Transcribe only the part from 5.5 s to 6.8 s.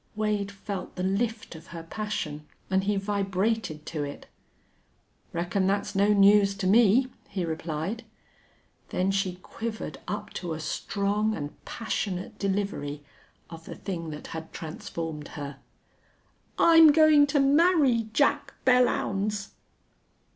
that's no news to